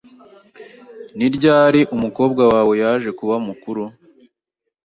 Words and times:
Ni 1.17 1.27
ryari 1.35 1.81
umukobwa 1.95 2.43
wawe 2.53 2.73
yaje 2.83 3.09
kuba 3.19 3.35
mukuru? 3.47 3.83